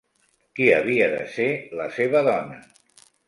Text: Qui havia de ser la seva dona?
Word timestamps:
Qui 0.59 0.69
havia 0.77 1.09
de 1.11 1.19
ser 1.35 1.47
la 1.81 1.87
seva 1.99 2.25
dona? 2.31 2.59